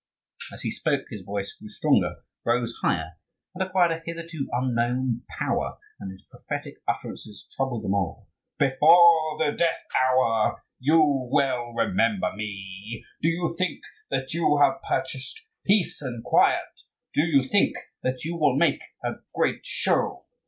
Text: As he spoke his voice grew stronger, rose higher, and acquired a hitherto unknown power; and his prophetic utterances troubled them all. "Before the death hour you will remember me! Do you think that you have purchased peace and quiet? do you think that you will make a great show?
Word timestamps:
As 0.51 0.63
he 0.63 0.71
spoke 0.71 1.05
his 1.11 1.21
voice 1.21 1.53
grew 1.53 1.69
stronger, 1.69 2.23
rose 2.43 2.73
higher, 2.81 3.19
and 3.53 3.61
acquired 3.61 3.91
a 3.91 4.01
hitherto 4.03 4.49
unknown 4.51 5.21
power; 5.37 5.77
and 5.99 6.09
his 6.09 6.23
prophetic 6.23 6.77
utterances 6.87 7.47
troubled 7.55 7.83
them 7.83 7.93
all. 7.93 8.27
"Before 8.57 9.37
the 9.37 9.51
death 9.55 9.85
hour 10.03 10.63
you 10.79 10.99
will 10.99 11.73
remember 11.75 12.33
me! 12.35 13.05
Do 13.21 13.29
you 13.29 13.53
think 13.55 13.81
that 14.09 14.33
you 14.33 14.57
have 14.57 14.81
purchased 14.87 15.39
peace 15.67 16.01
and 16.01 16.23
quiet? 16.23 16.81
do 17.13 17.21
you 17.21 17.43
think 17.43 17.77
that 18.01 18.25
you 18.25 18.35
will 18.37 18.55
make 18.57 18.81
a 19.03 19.17
great 19.35 19.67
show? 19.67 20.25